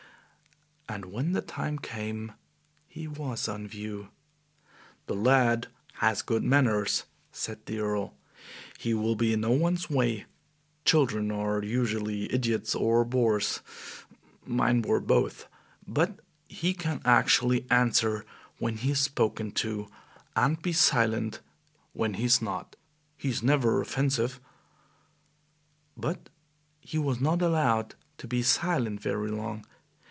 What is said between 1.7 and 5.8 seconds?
came he was on view. "The lad